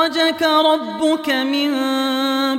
أخرجك 0.00 0.42
ربك 0.42 1.28
من 1.30 1.70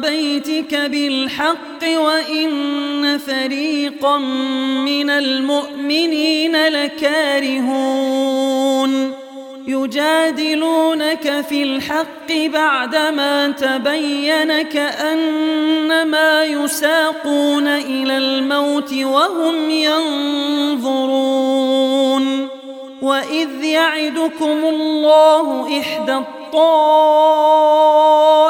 بيتك 0.01 0.75
بالحق 0.75 1.83
وإن 1.83 3.17
فريقا 3.17 4.17
من 4.85 5.09
المؤمنين 5.09 6.67
لكارهون. 6.67 8.01
يجادلونك 9.67 11.45
في 11.49 11.63
الحق 11.63 12.31
بعدما 12.53 13.47
تبين 13.47 14.61
كأنما 14.61 16.43
يساقون 16.43 17.67
إلى 17.67 18.17
الموت 18.17 18.93
وهم 18.93 19.69
ينظرون. 19.69 21.31
وإذ 23.01 23.63
يعدكم 23.63 24.65
الله 24.69 25.79
إحدى 25.79 26.19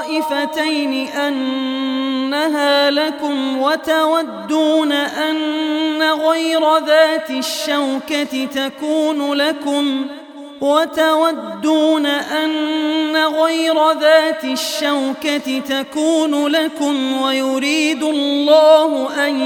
الطائفتين 0.04 1.08
أنها 1.08 2.92
لكم 2.92 3.62
وتودون 3.62 4.92
أن 4.92 6.02
غير 6.04 6.78
ذات 6.78 7.30
الشوكة 7.30 8.46
تكون 8.46 9.34
لكم 9.34 10.06
ۖ 10.18 10.22
وتودون 10.62 12.06
أن 12.06 13.18
غير 13.18 13.92
ذات 13.92 14.44
الشوكة 14.44 15.60
تكون 15.60 16.48
لكم 16.48 17.22
ويريد 17.22 18.04
الله 18.04 19.10
أن 19.28 19.38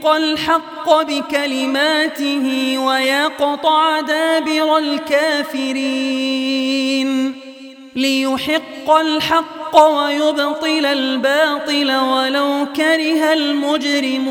يحق 0.00 0.06
الحق 0.06 1.02
بكلماته 1.02 2.78
ويقطع 2.78 4.00
دابر 4.00 4.78
الكافرين. 4.78 6.10
ليحق 7.96 8.90
الحق 8.90 9.76
ويبطل 9.76 10.86
الباطل 10.86 11.92
ولو 11.96 12.66
كره 12.76 13.32
المجرمون. 13.32 14.30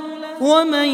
ومن 0.41 0.89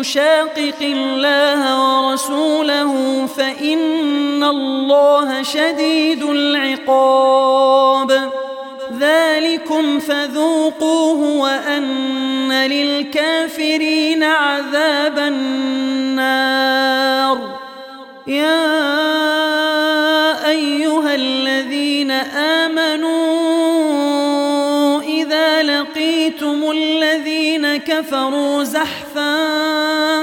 يشاقق 0.00 0.80
الله 0.82 1.62
ورسوله 2.06 3.26
فإن 3.26 4.44
الله 4.44 5.42
شديد 5.42 6.22
العقاب 6.22 8.12
ذلكم 8.98 9.98
فذوقوه 10.00 11.38
وأن 11.38 12.52
للكافرين 12.52 14.22
عذاب 14.22 15.18
النار 15.18 16.82
يا 18.26 18.82
أيها 20.50 21.14
الذين 21.14 22.10
آمنوا 22.10 22.91
كفروا 27.76 28.64
زحفا 28.64 29.36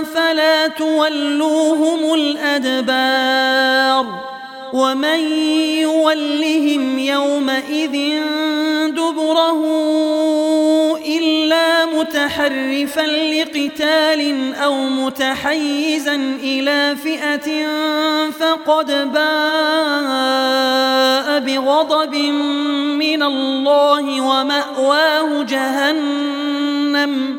فلا 0.03 0.67
تولوهم 0.67 2.13
الأدبار 2.13 3.89
ومن 4.73 5.19
يولهم 5.79 6.99
يومئذ 6.99 8.21
دبره 8.89 9.65
إلا 11.07 11.85
متحرفا 11.85 13.01
لقتال 13.07 14.53
أو 14.55 14.75
متحيزا 14.75 16.15
إلى 16.43 16.95
فئة 17.03 17.67
فقد 18.31 19.13
باء 19.13 19.39
بغضب 21.39 22.15
من 22.99 23.23
الله 23.23 24.21
ومأواه 24.21 25.43
جهنم 25.43 27.38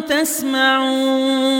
تسمعون. 0.00 1.54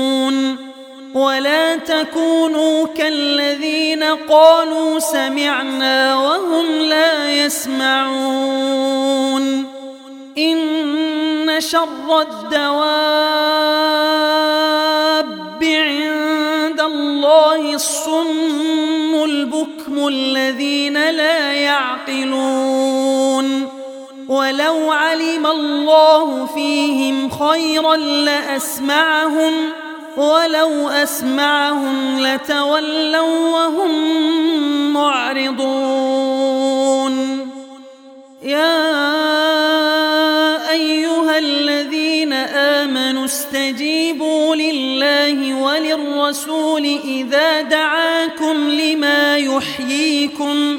ولا 1.15 1.77
تكونوا 1.77 2.87
كالذين 2.87 4.03
قالوا 4.03 4.99
سمعنا 4.99 6.17
وهم 6.17 6.67
لا 6.81 7.31
يسمعون. 7.45 8.65
إن 10.39 11.61
شر 11.61 12.21
الدواب 12.21 13.34
خيرا 27.55 27.97
لأسمعهم 27.97 29.53
ولو 30.17 30.89
أسمعهم 30.89 32.21
لتولوا 32.21 33.51
وهم 33.51 33.93
معرضون. 34.93 36.35
يا 38.43 38.81
أيها 40.71 41.39
الذين 41.39 42.33
آمنوا 42.33 43.25
استجيبوا 43.25 44.57
لله 44.57 45.63
وللرسول 45.63 47.01
إذا 47.05 47.61
دعاكم 47.63 48.69
لما 48.69 49.37
يحييكم 49.37 50.79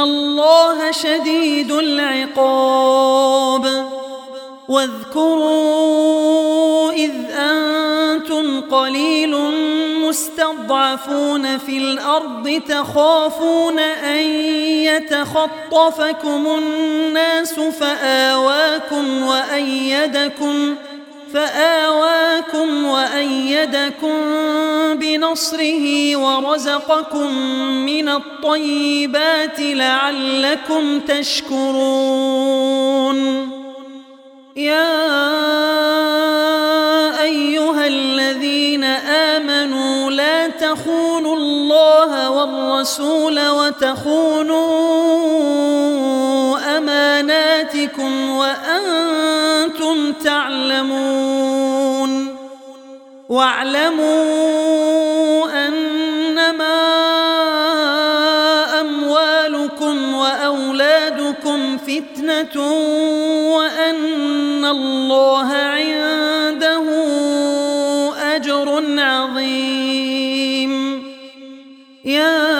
الله 0.00 0.90
شديد 0.90 1.72
العقاب. 1.72 3.60
واذكروا 4.70 6.10
إذ 6.92 7.12
أنتم 7.30 8.60
قليل 8.60 9.36
مستضعفون 10.08 11.58
في 11.58 11.78
الأرض 11.78 12.62
تخافون 12.68 13.78
أن 13.78 14.24
يتخطفكم 14.86 16.46
الناس 16.58 17.54
فآواكم 17.54 19.22
وأيدكم 19.22 20.74
فآواكم 21.34 22.84
وأيدكم 22.84 24.16
بنصره 24.94 26.16
ورزقكم 26.16 27.34
من 27.86 28.08
الطيبات 28.08 29.60
لعلكم 29.60 31.00
تشكرون. 31.00 32.40
يا 34.56 35.20
أيها 37.22 37.86
الذين 37.86 38.84
آمنوا 38.84 40.10
لا 40.10 40.48
تخونوا 40.48 41.36
الله 41.36 42.30
والرسول 42.30 43.48
وتخونوا 43.48 44.60
أماناتكم 47.80 48.30
وأنتم 48.30 50.12
تعلمون. 50.12 51.60
واعلموا 53.28 54.46
أنما 55.66 56.80
أموالكم 58.80 60.14
وأولادكم 60.14 61.78
فتنة 61.78 62.62
وأن 63.56 64.64
الله 64.64 65.52
عنده 65.52 66.84
أجر 68.36 68.84
عظيم. 69.00 70.72
يا 72.04 72.59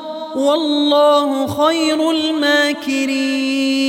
والله 0.35 1.47
خير 1.47 2.11
الماكرين. 2.11 3.81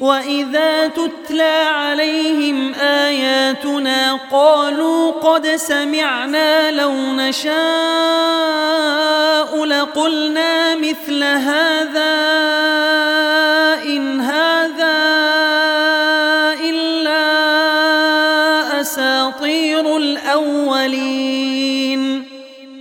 وإذا 0.00 0.86
تتلى 0.86 1.66
عليهم 1.68 2.74
آياتنا 2.74 4.18
قالوا 4.32 5.10
قد 5.10 5.46
سمعنا 5.46 6.70
لو 6.70 6.92
نشاء 6.92 7.50
لقلنا 9.64 10.74
مثل 10.74 11.24
هذا 11.24 12.14
إن 13.86 14.20
هذا 14.20 14.98
إلا 16.60 17.20
أساطير 18.80 19.96
الأولين. 19.96 21.79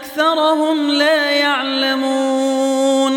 أكثرهم 0.00 0.90
لا 0.90 1.30
يعلمون 1.30 3.16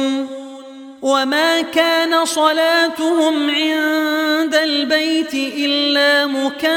وما 1.01 1.61
كان 1.61 2.25
صلاتهم 2.25 3.49
عند 3.49 4.55
البيت 4.55 5.33
إلا 5.33 6.25
مكاء 6.27 6.69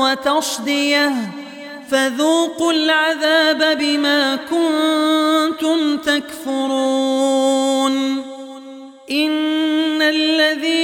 وتصدية 0.00 1.12
فذوقوا 1.90 2.72
العذاب 2.72 3.78
بما 3.78 4.36
كنتم 4.36 5.96
تكفرون 5.96 7.14
إن 9.10 10.02
الذين 10.02 10.83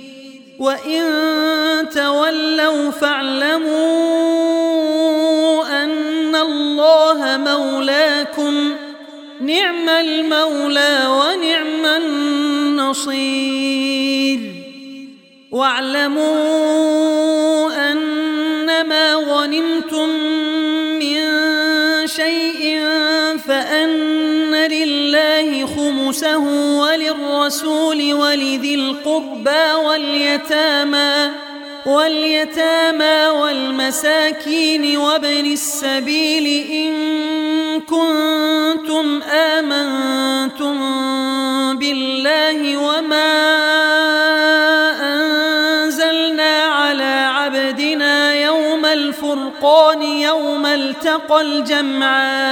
وإن 0.61 1.03
تولوا 1.89 2.91
فاعلموا 2.91 3.73
أن 5.83 6.35
الله 6.35 7.37
مولاكم 7.37 8.75
نعم 9.41 9.89
المولى 9.89 11.07
ونعم 11.07 11.85
النصير. 11.85 13.41
واعلموا 15.51 16.31
أنما 17.91 19.15
غنمتم 19.15 20.09
خمسه 26.11 26.37
وللرسول 26.79 28.13
ولذي 28.13 28.75
القربى 28.75 29.73
واليتامى 29.85 31.29
واليتامى 31.85 33.27
والمساكين 33.27 34.97
وابن 34.97 35.45
السبيل 35.45 36.67
إن 36.71 36.93
كنتم 37.81 39.21
آمنتم 39.21 40.79
بالله 41.77 42.77
وما 42.77 43.33
أنزلنا 45.13 46.63
على 46.63 47.27
عبدنا 47.33 48.33
يوم 48.33 48.85
الفرقان 48.85 50.01
يوم 50.01 50.65
التقى 50.65 51.41
الجمعان 51.41 52.51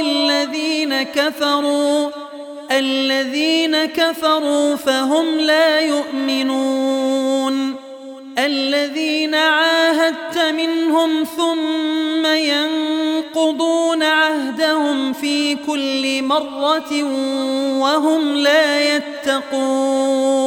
الذين 0.00 1.02
كفروا 1.02 2.10
الذين 2.70 3.84
كفروا 3.84 4.76
فهم 4.76 5.38
لا 5.38 5.80
يؤمنون. 5.80 7.74
الذين 8.38 9.34
عاهدت 9.34 10.38
منهم 10.38 11.24
ثم 11.36 12.26
ينقضون 12.26 14.02
عهدهم 14.02 15.12
في 15.12 15.54
كل 15.66 16.22
مرة 16.22 17.02
وهم 17.80 18.36
لا 18.36 18.96
يتقون. 18.96 20.46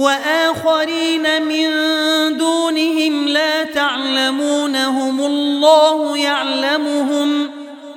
وآخرين 0.00 1.42
من 1.42 1.68
دونهم 2.36 3.28
لا 3.28 3.64
تعلمونهم 3.64 5.20
الله 5.20 6.18
يعلمهم 6.18 7.50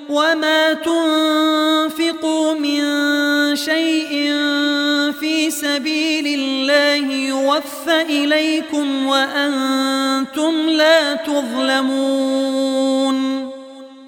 وما 0.09 0.73
تنفقوا 0.73 2.53
من 2.53 2.81
شيء 3.55 4.11
في 5.19 5.51
سبيل 5.51 6.39
الله 6.39 7.13
يوفى 7.13 8.01
إليكم 8.01 9.07
وأنتم 9.07 10.69
لا 10.69 11.13
تظلمون 11.13 12.53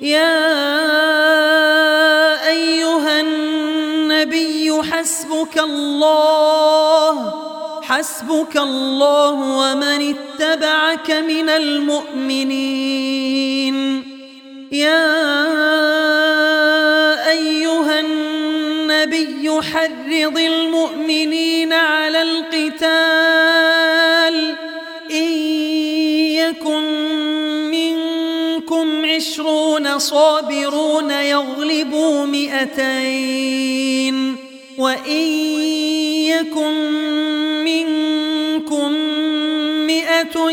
يا 0.00 0.38
أيها 2.48 3.20
النبي 3.20 4.82
حسبك 4.82 5.58
الله 5.58 7.34
حسبك 7.82 8.56
الله 8.56 9.30
ومن 9.32 10.14
اتبعك 10.14 11.10
من 11.10 11.48
المؤمنين. 11.48 12.98
يا 14.72 15.28
أيها 17.28 18.00
النبي 18.00 19.50
حرض 19.62 20.38
المؤمنين 20.38 21.72
على 21.72 22.22
القتال 22.22 23.07
صابرون 29.98 31.10
يغلبوا 31.10 32.26
مئتين 32.26 33.68
وإن 34.78 35.26
يكن 36.26 36.74
منكم 37.64 38.92
مئة 39.86 40.50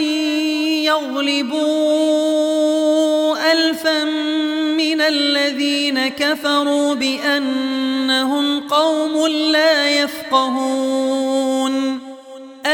يغلبوا 0.85 2.05
ألفا 3.51 4.03
من 4.77 5.01
الذين 5.01 6.07
كفروا 6.07 6.93
بأنهم 6.93 8.59
قوم 8.59 9.27
لا 9.27 9.89
يفقهون 9.89 11.34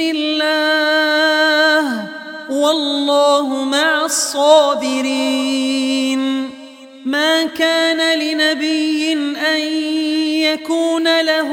الله. 0.00 1.86
والله 2.50 3.64
مع 3.64 4.04
الصابرين. 4.04 5.06
ما 7.04 7.44
كان 7.44 8.18
لنبي 8.18 9.12
أن 9.54 9.60
يكون 10.40 11.20
له 11.20 11.52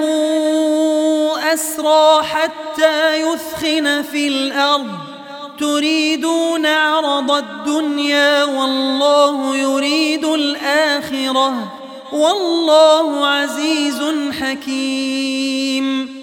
أسرى 1.54 2.24
حتى 2.24 3.22
يثخن 3.22 4.02
في 4.12 4.28
الأرض. 4.28 4.92
تريدون 5.60 6.66
عرض 6.66 7.32
الدنيا 7.32 8.44
والله 8.44 9.58
يريد 9.58 10.26
الآخرة. 10.26 11.74
والله 12.14 13.28
عزيز 13.28 14.04
حكيم. 14.42 16.23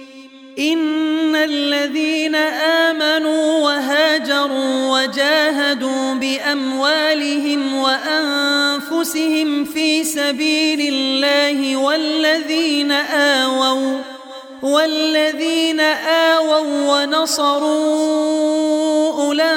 إن 0.61 1.35
الذين 1.35 2.35
آمنوا 2.35 3.59
وهاجروا 3.59 4.99
وجاهدوا 4.99 6.13
بأموالهم 6.13 7.75
وأنفسهم 7.75 9.65
في 9.65 10.03
سبيل 10.03 10.93
الله 10.93 11.75
والذين 11.77 12.91
آووا 12.91 13.97
والذين 14.61 15.79
آووا 15.79 16.59
ونصروا 17.03 18.31
أولئك 19.23 19.51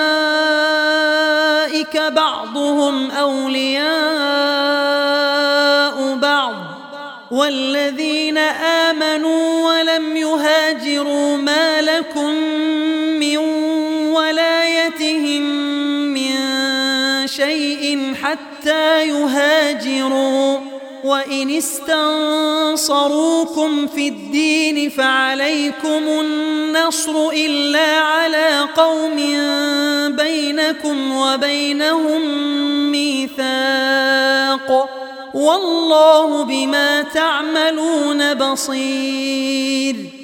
بعضهم 1.96 3.10
أولياء 3.10 3.84
بعض 6.16 6.54
والذين 7.30 8.38
آمنوا 8.38 9.66
ولم 9.66 10.16
يهاجروا 10.16 10.43
ما 11.37 11.83
لكم 11.83 12.35
من 13.20 13.38
ولايتهم 14.12 15.42
من 16.14 16.37
شيء 17.27 18.14
حتى 18.22 19.09
يهاجروا. 19.09 20.59
وإن 21.05 21.50
استنصروكم 21.50 23.07
في 23.87 24.09
الدين 24.09 24.90
فعليكم 24.90 25.87
النصر 25.87 27.29
إلا 27.29 27.98
على 27.98 28.68
قوم 28.77 29.16
بينكم 30.16 31.16
وبينهم 31.16 32.22
ميثاق. 32.92 34.88
والله 35.35 36.44
بما 36.44 37.03
تعملون 37.03 38.35
بصير. 38.35 40.23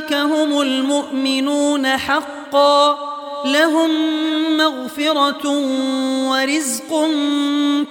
أولئك 0.00 0.12
هم 0.14 0.60
المؤمنون 0.60 1.86
حقاً 1.86 3.10
لهم 3.44 3.90
مغفرة 4.56 5.48
ورزق 6.30 7.08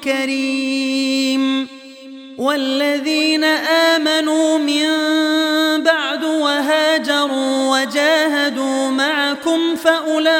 كريم 0.03 1.67
والذين 2.37 3.43
آمنوا 3.93 4.57
من 4.57 4.87
بعد 5.83 6.23
وهاجروا 6.23 7.77
وجاهدوا 7.77 8.89
معكم 8.89 9.75
فأولئك 9.75 10.39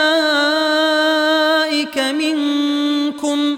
منكم 1.97 3.57